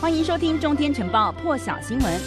[0.00, 2.20] 欢迎收听《中天晨报》破晓新闻。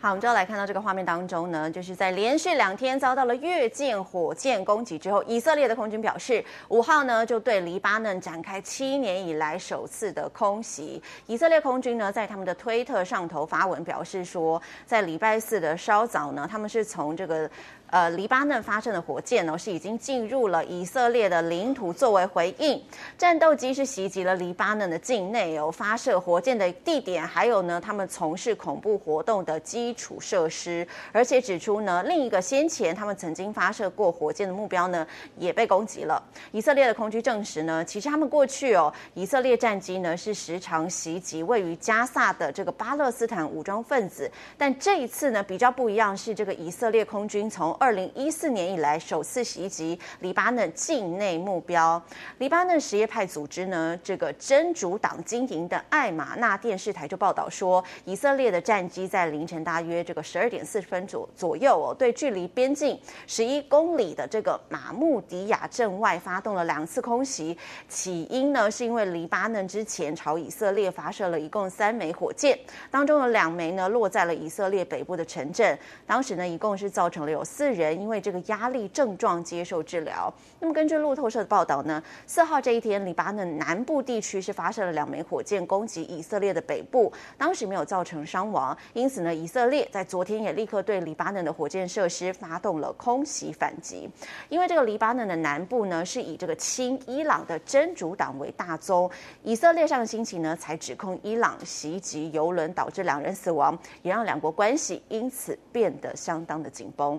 [0.00, 11.02] 好，我们就要来看到这个画面当中呢，就是在连续两天遭到了越境火箭攻击之后，以色列的空军表示，五号呢就对黎巴嫩展开七年以来首次的空袭。
[11.26, 17.50] 以色列空军呢在他们的推特上头发文表示说，在礼拜四的稍早呢，他们是从这个。
[17.94, 22.82] 呃，黎巴嫩发射的火箭呢，是已经进入了以色列的领土作为回应。
[23.16, 30.84] 战斗机是袭击了黎巴嫩的境内有、发射火箭的地点，还有呢，他们从事恐怖活动的基础设施。
[31.12, 35.06] 而且指出呢，另一个先前他们曾经发射过火箭的目标呢，
[35.38, 36.20] 也被攻击了。
[36.50, 52.02] 以色列的空军证实呢，其实他们过去哦，以色列战机呢是时常袭击位于加萨的这个巴勒斯坦武装分子，但这一次呢比较不一样，是这个以色列空军从二零一四年以来首次袭击黎巴嫩境内目标。
[52.38, 67.54] 黎巴嫩什叶派组织呢，这个真主党经营的艾玛纳电视台就报道说，以色列的战机在凌晨大约这个十二点四十分左左右哦，对距离边境十一公里的这个马穆迪亚镇外发动了两次空袭。
[67.86, 72.58] 起因呢，是因为黎巴嫩之前朝以色列发射了一共三枚火箭，
[72.90, 80.30] 当中有两枚呢落在了以色列北部的城镇，当时呢一共是造成了有四四人因为这个压力症状接受治疗。
[80.60, 88.76] 那么根据路透社的报道呢，四号这一天，黎巴嫩南部地区是发射了两枚火箭攻击以色列的北部，当时没有造成伤亡。
[88.92, 94.10] 因此呢，以色列在昨天也立刻对黎巴嫩的火箭设施发动了空袭反击。
[94.50, 99.10] 因为这个黎巴嫩的南部呢是以这个亲伊朗的真主党为大宗，
[99.42, 107.18] 以色列上星期呢才指控伊朗袭击油轮导致两人死亡，也让两国关系因此变得相当的紧绷。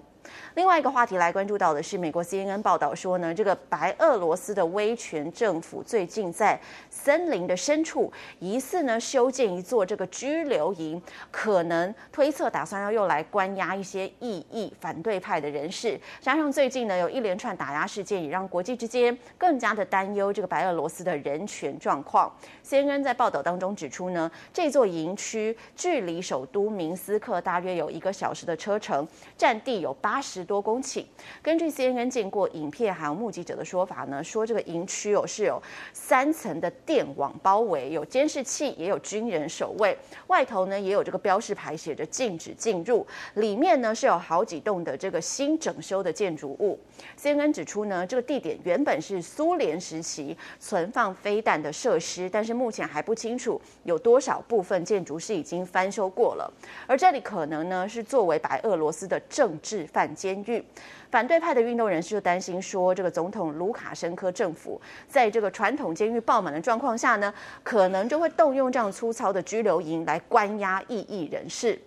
[0.56, 6.59] 另外一个话题来关注到的是，美国 CNN 报道说呢，这个白俄罗斯的威权政府最近在
[6.90, 11.02] 森林的深处疑似呢修建一座这个拘留营，
[11.32, 16.00] 可能推测打算要用来关押一些异议反对派的人士。
[16.20, 22.33] 加上最近呢有一连串打压事件，也让国际之间更加的担忧这个白俄罗斯的人权状况。
[22.67, 29.08] CNN 在报道当中指出呢，这座营区距离首都明斯克大约有一个小时的车程，
[29.38, 30.14] 占地有八。
[30.15, 31.03] 八十多公顷。
[31.42, 35.61] 根据 CNN 见过影片还有目击者的说法呢，说这个营区哦是有
[35.92, 39.98] 三层的电网包围，有监视器，也有军人守卫。
[40.27, 43.05] 外头呢也有这个标识牌写着禁止进入。
[43.33, 46.80] 里面呢是有好几栋的这个新整修的建筑物。
[47.20, 56.49] CNN 指出呢，这个地点原本是苏联时期存放飞弹的设施，但是目前还不清楚有多少部分建筑是已经翻修过了。
[56.87, 60.64] 而这里可能呢是作为白俄罗斯的政治犯监狱，
[61.10, 67.33] 反对派的运动人士就担心说，这个总统卢卡申科政府在这个传统监狱爆满的状况下呢，
[67.64, 71.80] 可能就会动用这样粗糙的拘留营来关押异议人士。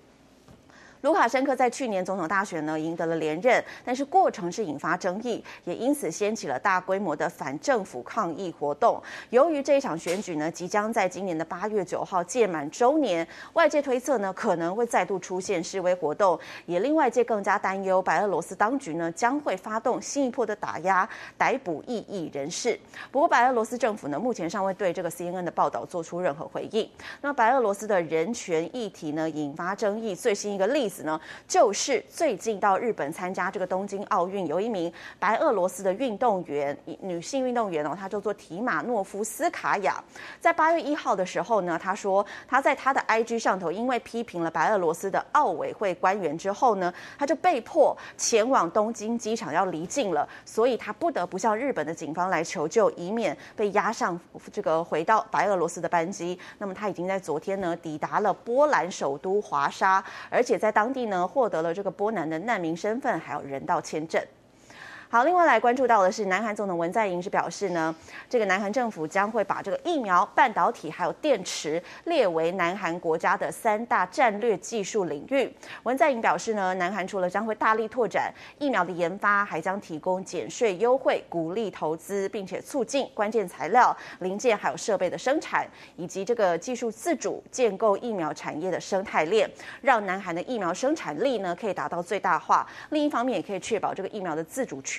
[1.03, 9.01] 卢卡申科在去年总统大选呢赢得了连任，但是过程是引发争议，也因此掀起了大规模的反政府抗议活动。
[9.31, 22.79] 由于这一场选举呢即将在今年的八月九号届满周年，外界推测呢可能会再度出现示威活动，也令外界更加担忧白俄罗斯当局呢将会发动新一波的打压、逮捕异议人士。
[23.13, 26.89] 不过白俄罗斯政府呢目前尚未对这个 CNN 的报道做出任何回应。
[27.21, 30.99] 那白俄罗斯的人权议题呢引发争议，最新一个例子。
[30.99, 40.03] 子呢，就是最近到日本参加这个东京奥运，有一名白俄罗斯的运动员，女性运动员哦，她叫做提马诺夫斯卡娅。
[40.41, 54.19] 在八月一号的时候呢，她说她在她的 IG 上头，因为批评了白俄罗斯的奥委会官员之后呢，她就被迫前往东京机场要离境了，所以她不得不向日本的警方来求救，以免被押上
[54.51, 56.37] 这个回到白俄罗斯的班机。
[56.59, 64.23] 那么她已经在昨天呢抵达了波兰首都华沙，而且在当地呢，获得了这个波兰的难民身份，还有人道签证。
[65.11, 67.95] 好，另外来关注到的是，南韩总统文在寅是表示呢，
[68.29, 75.51] 这个南韩政府将会把这个疫苗、半导体还有电池列为南韩国家的三大战略技术领域。
[75.85, 85.67] 文在寅表示呢，南韩除了将会大力拓展疫苗的研发，还将提供减税优惠，鼓励投资，并且促进关键材料、零件还有设备的生产，
[85.97, 89.51] 以及这个技术自主，建构疫苗产业的生态链，
[89.81, 92.69] 让南韩的疫苗生产力呢可以达到最大化。
[92.91, 94.98] 另一方面，也可以确保这个疫苗的自主权。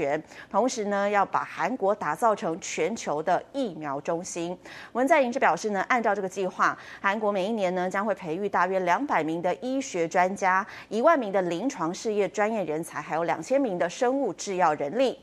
[0.51, 4.57] 同时呢，要把韩国打造成全球的疫苗中心。
[4.93, 15.19] 文在寅就表示呢，按照这个计划，韩国每一年呢将会培育大约两百名的医学专家、一万名的临床事业专业人才，还有两千名的生物制药人力。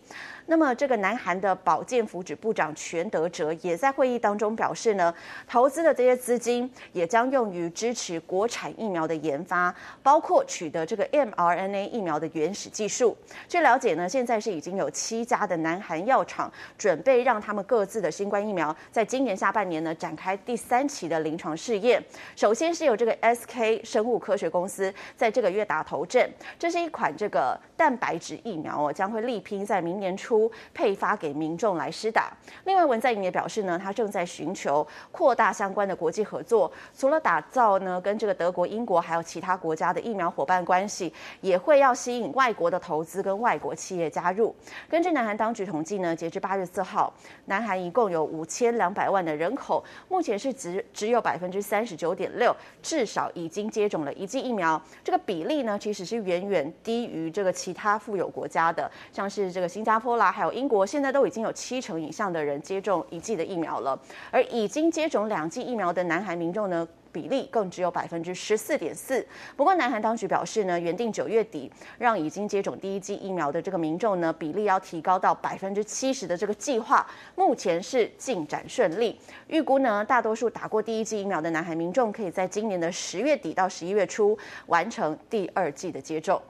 [0.46, 5.12] 那么这个南韩的保健福祉部长全德哲也在会议当中表示呢，
[5.46, 13.16] 投资的这些资金也将用于支持国产疫苗的研发，包括取得这个 mRNA 疫苗的原始技术。
[13.48, 22.00] 据了解呢，现在是已经有七家的南韩药厂准备让他们各自的新冠疫苗在今年下半年呢展开第三期的临床试验。
[22.36, 30.35] 首先是由这个 SK 生物科学公司在这个月打头阵，这是一款这个蛋白质疫苗哦，将会力拼在明年初
[30.74, 32.32] 配发给民众来施打。
[32.64, 44.54] 另外，文在寅也表示呢，他正在寻求扩大相关的国际合作，除了打造呢跟这个德国、英国还有其他国家的疫苗伙伴关系，也会要吸引外国的投资跟外国企业加入。
[44.88, 47.12] 根据南韩当局统计呢，截至八月四号，
[47.46, 63.98] 南韩一共有五千两百万的人口，目前是只只有百分之三十九点六至少已经接种了一剂疫苗，这个比例呢其实是远远低于这个其他富有国家的，像是这个新加坡啦，还有英国，现在都已经有七成以上的人接种一剂的疫苗了，
[64.30, 69.26] 而已经接种两剂疫苗的南韩民众呢，比例更只有百分之十四点四。
[69.56, 79.18] 不过，南韩当局表示呢，原定九月底让已经接种第一剂疫苗的这个民众呢，比例要提高到百分之七十的这个计划，目前是进展顺利。
[79.48, 84.36] 预估呢，大多数打过第一剂疫苗的南韩民众，可以在今年的十月底到十一月初
[84.66, 86.40] 完成第二剂的接种。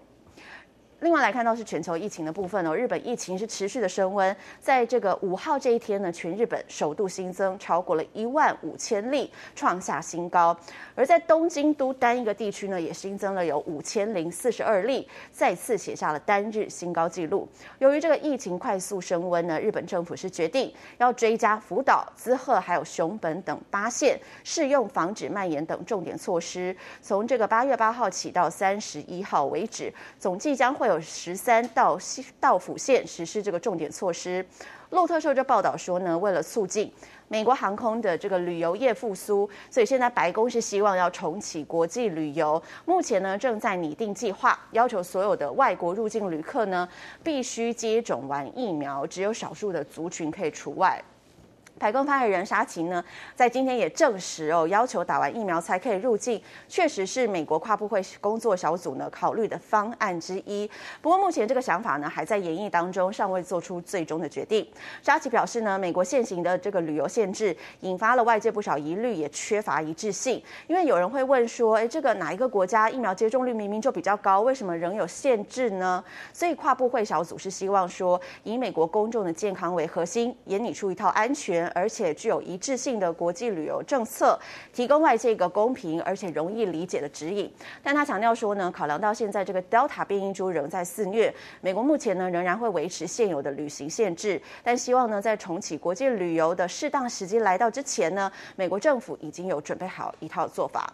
[1.01, 10.57] 另外来看到是全球疫情的部分哦，日本疫情是持续的升温，在这个五号这一天呢，全日本首度新增超过了一万五千例，创下新高。
[10.95, 17.47] 而在东京都单一个地区呢，也新增了有五千零四十二例，再次写下了单日新高纪录。
[17.79, 30.86] 由于这个疫情快速升温呢，日本政府是决定要追加福岛、滋贺还有熊本等八县适用防止蔓延等重点措施，从这个八月八号起到三十一号为止，总计将会。
[30.87, 31.99] 有十三道
[32.41, 34.45] 道府县实施这个重点措施。
[34.91, 36.93] 路透社就报道说呢，为了促进
[37.27, 42.63] 美国航空的这个旅游业复苏，所以现在白宫是希望要重启国际旅游。
[42.85, 46.89] 目前呢，正在拟定计划，要求所有的外国入境旅客呢
[47.25, 51.03] 必须接种完疫苗，只有少数的族群可以除外。
[51.79, 60.69] 白宫发言人沙奇呢，在今天也证实哦，要求打完疫苗才可以入境，确实是美国跨部会工作小组呢考虑的方案之一。
[61.03, 64.67] 不过目前这个想法呢还在研议当中，尚未做出最终的决定。
[65.03, 70.43] 沙奇表示呢，美国现行的这个旅游限制引发了外界不少疑虑，也缺乏一致性。
[70.69, 76.03] 因为有人会问说，诶，这个哪一个国家疫苗接种率明明就比较高，为什么仍有限制呢？
[76.33, 81.66] 所以跨部会小组是希望说，以美国公众的健康为核心，研拟出一套安全。
[81.75, 84.39] 而且具有一致性的国际旅游政策，
[84.73, 87.53] 提供外界一个公平而且容易理解的指引。
[87.83, 100.93] 但他强调说呢，考量到现在这个 Delta 变异株仍在肆虐，美国目前呢仍然会维持现有的旅行限制，但希望呢在重启国际旅游的适当时机来到之前呢，美国政府已经有准备好一套做法。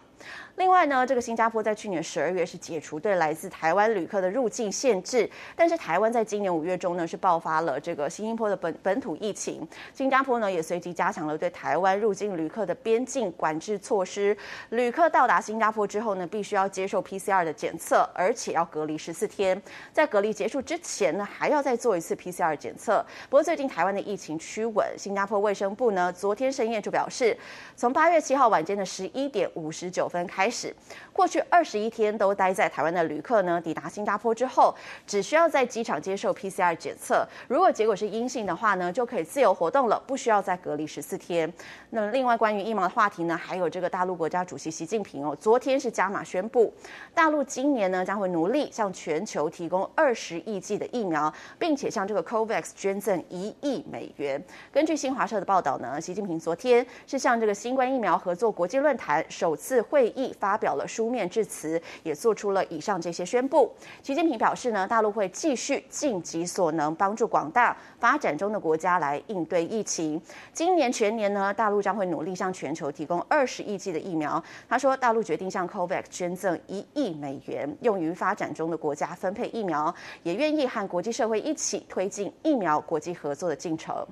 [0.55, 14.37] 另外呢，这个新加坡在去年十二月是解除对来自台湾旅客的入境限制，但是台湾在今年五月中呢是爆发了这个新加坡的本本土疫情，新加坡呢也随即加强了对台湾入境旅客的边境管制措施，
[14.69, 19.59] 旅客到达新加坡之后呢，必须要接受 PCR 的检测，而且要隔离十四天，
[19.91, 23.03] 在隔离结束之前呢，还要再做一次 PCR 检测。
[23.27, 27.35] 不过最近台湾的疫情趋稳，新加坡卫生部呢昨天深夜就表示，
[27.75, 30.75] 从八月七号晚间的十一点五十九分开开始，
[31.13, 34.75] 过去二十一天都待在台湾的旅客呢，抵达新加坡之后，
[35.07, 41.49] 只需要在机场接受 PCR 检测，如果结果是阴性的话呢，就可以自由活动了，不需要再隔离十四天。
[41.91, 46.73] 那么，另外关于疫苗的话题呢，还有这个大陆国家主席习近平哦，昨天是加码宣布，
[47.13, 54.43] 大陆今年呢将会努力向全球提供二十亿剂的疫苗，并且向这个 COVAX 捐赠一亿美元。
[54.73, 60.11] 根据新华社的报道呢，习近平昨天是向这个新冠疫苗合作国际论坛首次会。
[60.15, 63.71] 议发表了书面致辞，也做出了以上这些宣布。
[64.01, 70.21] 习近平表示呢，大陆会继续尽己所能，帮助广大发展中的国家来应对疫情。
[70.51, 74.43] 今年全年呢，大陆将会努力向全球提供二十亿剂的疫苗。
[74.67, 84.05] 他说，大陆决定向 COVAX 捐赠一亿美元，用于发展中的国家分配疫苗，也愿意和国际社会一起推进疫苗国际合作的进程。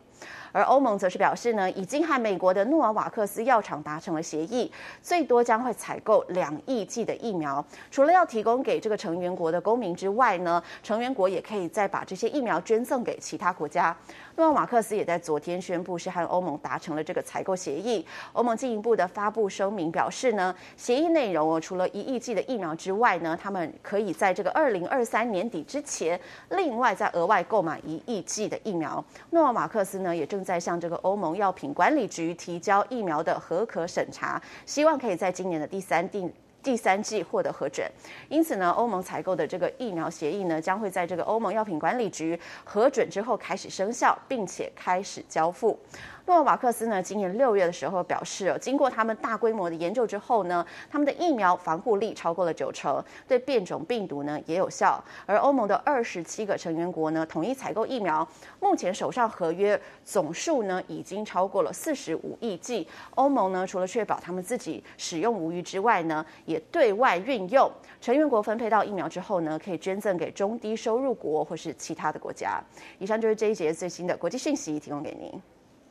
[0.51, 7.63] 而欧盟则是表示呢，已经和美国的诺瓦瓦克斯药厂达成了协议，最多将会采购两亿剂的疫苗。
[7.89, 13.95] 除了要提供给这个成员国的公民之外呢，成员国也可以再把这些疫苗捐赠给其他国家。
[14.37, 18.05] 诺瓦瓦克斯也在昨天宣布是和欧盟达成了这个采购协议。
[18.33, 29.03] 欧盟进一步的发布声明表示呢，协议内容哦，除了一亿剂的疫苗之外呢，他们可以在这个二零二三年底之前，另外再额外购买一亿剂的疫苗。
[29.31, 36.31] 诺瓦瓦克斯呢，也正在向这个欧盟药品管理局提交疫苗的合可审查，希望可以在今年的第三定。
[36.63, 37.91] 第三季获得核准，
[38.29, 45.79] 因此呢，欧盟采购的这个疫苗协议呢，将会在这个欧盟药品管理局核准之后开始生效，并且开始交付。
[46.27, 55.03] 诺瓦克斯呢，今年六月的时候表示，经过他们大规模的研究之后呢，他们的疫苗防护力超过了九成，对变种病毒呢也有效。
[55.25, 58.27] 而欧盟的二十七个成员国呢，统一采购疫苗，
[58.59, 62.87] 目前手上合约总数呢已经超过了四十五亿剂。
[63.15, 67.69] 欧盟呢，除了确保他们自己使用无虞之外呢，也对外运用。
[67.99, 72.61] 成员国分配到疫苗之后呢，可以捐赠给中低收入国或是其他的国家。
[72.99, 75.50] 以上就是这一节最新的国际讯息，提供给您。